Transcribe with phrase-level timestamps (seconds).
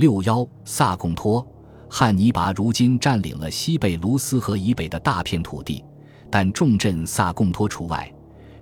[0.00, 1.46] 六幺萨贡托，
[1.86, 5.84] 汉尼拔如今占领了西贝卢斯河以北的大片土地，
[6.30, 8.10] 但重镇萨贡托除外。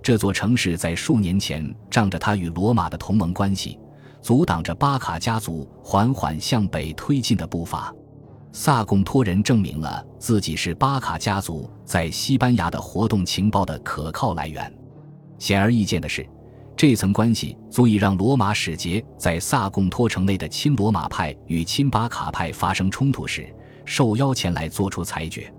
[0.03, 3.79] 这座城市在数年前仗着他与罗马的同盟关系，
[4.21, 7.95] 阻挡着巴卡家族缓缓向北推进的步伐。
[8.51, 14.75] 萨贡托人证明了自己是巴卡家族在西班牙的活动情报的可靠来源。
[15.39, 16.29] 显而易见的是，
[16.79, 23.53] 这层关系足以让罗马使节在萨贡托城内的亲罗马派与亲巴卡派发生冲突时，
[23.85, 25.53] 受邀前来做出裁决。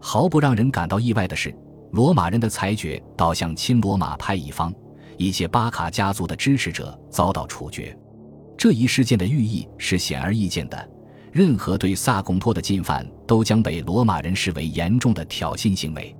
[0.00, 1.56] 毫不让人感到意外的是。
[1.92, 4.74] 罗马人的裁决倒向亲罗马派一方，
[5.16, 7.96] 一些巴卡家族的支持者遭到处决。
[8.58, 10.90] 这一事件的寓意是显而易见的：
[11.30, 16.14] 任何对萨贡托的进犯都将被罗马人视为严重的挑衅行为。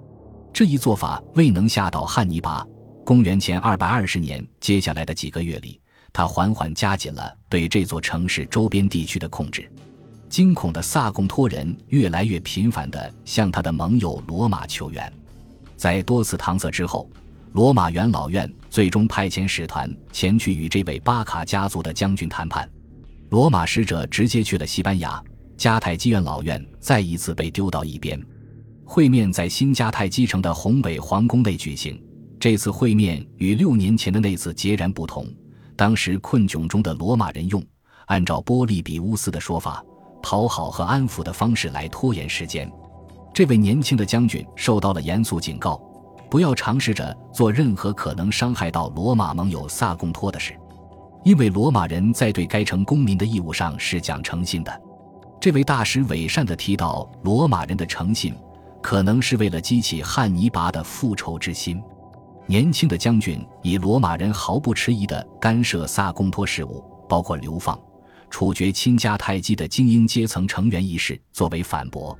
[0.52, 2.64] 这一做法未能吓倒汉尼拔。
[3.06, 5.80] 公元前二百二十年，接下来的几个月里，
[6.12, 9.70] 他缓缓加紧了对这座城市周边地区的控制。
[10.28, 15.10] 惊恐的萨贡托人越来越频繁地向他的盟友罗马求援。
[15.76, 17.08] 在多次搪塞之后，
[17.52, 22.68] 罗马元老院最终派遣使团前去与这位巴卡家族的将军谈判。
[23.30, 25.22] 罗马使者直接去了西班牙，
[25.56, 28.20] 迦太基元老院再一次被丢到一边。
[28.84, 32.02] 会面在新迦太基城的宏伟皇宫内举行。
[32.46, 35.26] 这次会面与六年前的那次截然不同。
[35.74, 37.60] 当时困窘中的罗马人用
[38.04, 39.84] 按照波利比乌斯的说法，
[40.22, 42.70] 讨好和安抚的方式来拖延时间。
[43.34, 45.76] 这位年轻的将军受到了严肃警告，
[46.30, 50.56] 不要尝试着做任何可能伤害到罗马盟友萨贡托的事，
[51.24, 54.82] 因为罗马人在对该城公民的义务上是讲诚信的。
[55.40, 58.32] 这位大使伪善地提到，罗马人的诚信
[58.80, 61.82] 可能是为了激起汉尼拔的复仇之心。
[62.46, 67.78] 年轻的将军以罗马人毫不迟疑地干涉萨贡托事务，包括流放、
[68.30, 72.18] 处决亲加泰基的精英阶层成员一事作为反驳。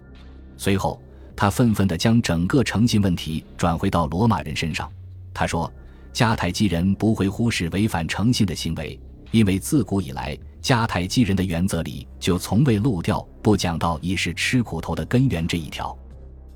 [0.56, 1.00] 随后。
[1.38, 4.90] 他愤愤地将整个诚信问题转回到罗马人身上。
[5.34, 5.70] 他说
[6.10, 8.98] ：“迦太基人不会忽视违反诚信的行为，
[9.32, 15.94] 因为自古以来，迦太基人的原则里就从未漏掉不讲道义是吃苦头的根源这一条。”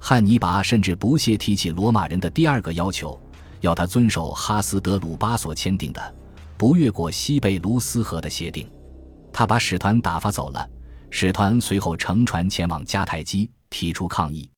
[0.01, 3.21] 汉尼拔甚至不屑提起罗马人的第二个要求，
[3.61, 6.15] 要他遵守哈斯德鲁巴所签订的
[6.57, 8.69] 不越过西贝卢斯河的协定。
[9.33, 10.69] 他把使团打发走了，
[11.11, 14.51] 使团随后乘船前往迦太基，提出抗议。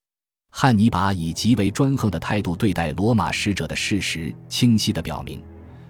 [0.51, 5.43] 汉尼拔以极为专横的态度对待罗马使者的事实，清晰地表明，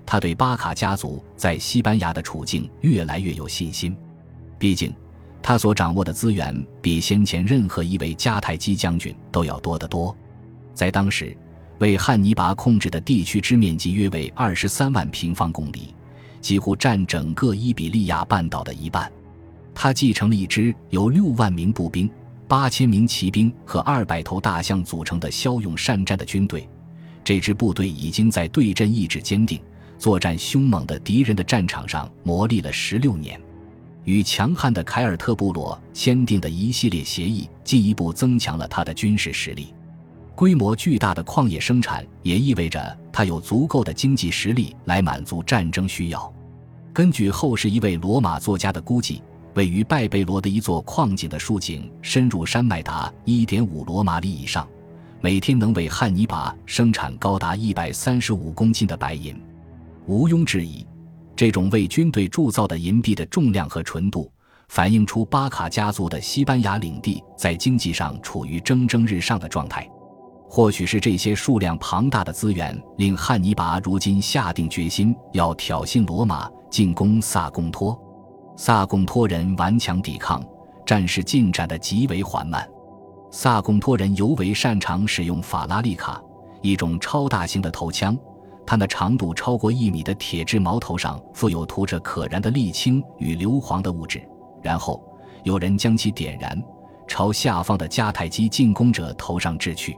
[0.06, 3.97] 他对巴卡家族在西班牙的处境越来越有信心。
[4.59, 4.94] 毕竟，
[5.43, 10.17] 他所掌握的资源比先前任何一位迦太基将军都要多得多。
[10.75, 11.37] 在当时，
[11.82, 15.93] 为汉尼拔控制的地区之面积约为二十三万平方公里，
[16.41, 19.10] 几乎占整个伊比利亚半岛的一半。
[19.75, 22.09] 他继承了一支由六万名步兵。
[22.47, 26.69] 八千名骑兵和二百头大象组成的骁勇善战的军队，
[27.25, 29.59] 这支部队已经在对阵意志坚定、
[29.99, 33.41] 作战凶猛的敌人的战场上磨砺了十六年。
[34.04, 39.75] 与强悍的凯尔特部落签订的一系列协议，进一步增强了他的军事实力。
[40.34, 46.32] 规模巨大的矿业生产也意味着他有足够的经济实力来满足战争需要。
[46.93, 49.22] 根据后世一位罗马作家的估计。
[49.54, 54.66] 位于拜贝罗的一座矿井的竖井深入山脉达1.5罗马里以上，
[55.20, 59.38] 每天能为汉尼拔生产高达135公斤的白银。
[60.06, 60.87] 毋庸置疑，
[61.37, 64.32] 这种为军队铸造的银币的重量和纯度，
[64.69, 69.87] 反映出巴卡家族的西班牙领地在经济上处于蒸蒸日上的状态。
[70.54, 77.98] 或许是这些数量庞大的资源，令汉尼拔如今下定决心要挑衅罗马，进攻萨贡托。
[78.54, 80.44] 萨贡托人顽强抵抗，
[80.84, 82.68] 战事进展得极为缓慢。
[83.30, 86.22] 萨贡托人尤为擅长使用法拉利卡，
[86.60, 88.14] 一种超大型的头枪。
[88.66, 94.22] 它那长度超过一米的铁质矛头上附有涂着可燃的沥青与硫磺的物质，
[94.60, 95.02] 然后
[95.44, 96.62] 有人将其点燃，
[97.08, 99.96] 朝下方的迦太基进攻者头上掷去。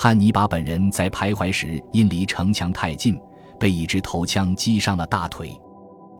[0.00, 3.20] 汉尼拔本人在徘徊时，因离城墙太近，
[3.58, 5.52] 被一支头枪击伤了大腿。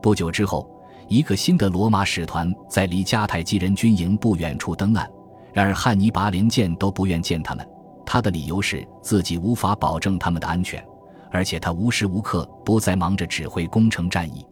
[0.01, 0.69] 不久之后。
[1.07, 5.09] 一个新的罗马使团在离迦太基人军营不远处登岸，
[5.51, 7.67] 然而汉尼拔连见都不愿见他们。
[8.05, 10.85] 他的理由是自己无法保证他们的安全，
[11.31, 14.45] 而且他无时无刻不在忙着指挥攻城战役。